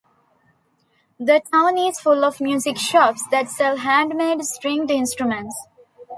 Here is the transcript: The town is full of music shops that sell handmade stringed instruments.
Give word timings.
The 1.19 1.43
town 1.53 1.77
is 1.77 1.99
full 1.99 2.25
of 2.25 2.41
music 2.41 2.75
shops 2.79 3.21
that 3.27 3.49
sell 3.49 3.77
handmade 3.77 4.43
stringed 4.45 4.89
instruments. 4.89 5.67